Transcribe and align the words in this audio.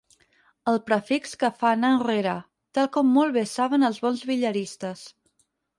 El 0.71 0.79
prefix 0.87 1.35
que 1.43 1.51
fa 1.59 1.69
anar 1.73 1.93
enrere, 1.97 2.35
tal 2.79 2.91
com 2.97 3.15
molt 3.19 3.39
bé 3.39 3.47
saben 3.55 3.91
els 3.93 4.05
bons 4.09 4.27
billaristes. 4.33 5.11